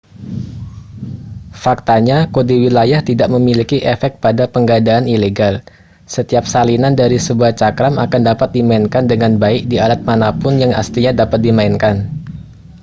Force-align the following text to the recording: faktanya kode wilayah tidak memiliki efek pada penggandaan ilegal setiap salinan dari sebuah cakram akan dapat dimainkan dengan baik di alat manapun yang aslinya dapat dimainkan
faktanya 1.63 2.17
kode 2.35 2.55
wilayah 2.65 3.01
tidak 3.09 3.27
memiliki 3.35 3.77
efek 3.93 4.11
pada 4.23 4.43
penggandaan 4.53 5.05
ilegal 5.15 5.53
setiap 6.15 6.43
salinan 6.53 6.93
dari 7.01 7.17
sebuah 7.27 7.51
cakram 7.61 7.93
akan 8.05 8.21
dapat 8.29 8.49
dimainkan 8.55 9.03
dengan 9.11 9.33
baik 9.43 9.61
di 9.71 9.77
alat 9.85 9.99
manapun 10.09 10.53
yang 10.63 10.71
aslinya 10.81 11.11
dapat 11.21 11.39
dimainkan 11.47 11.95